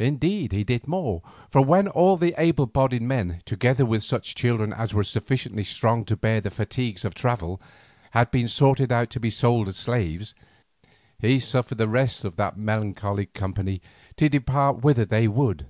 Indeed 0.00 0.50
he 0.50 0.64
did 0.64 0.88
more, 0.88 1.22
for 1.52 1.60
when 1.62 1.86
all 1.86 2.16
the 2.16 2.34
able 2.36 2.66
bodied 2.66 3.02
men, 3.02 3.42
together 3.44 3.86
with 3.86 4.02
such 4.02 4.34
children 4.34 4.72
as 4.72 4.92
were 4.92 5.04
sufficiently 5.04 5.62
strong 5.62 6.04
to 6.06 6.16
bear 6.16 6.40
the 6.40 6.50
fatigues 6.50 7.04
of 7.04 7.14
travel, 7.14 7.62
had 8.10 8.32
been 8.32 8.48
sorted 8.48 8.90
out 8.90 9.08
to 9.10 9.20
be 9.20 9.30
sold 9.30 9.68
as 9.68 9.76
slaves, 9.76 10.34
he 11.20 11.38
suffered 11.38 11.78
the 11.78 11.86
rest 11.86 12.24
of 12.24 12.34
that 12.34 12.56
melancholy 12.56 13.26
company 13.26 13.80
to 14.16 14.28
depart 14.28 14.82
whither 14.82 15.04
they 15.04 15.28
would. 15.28 15.66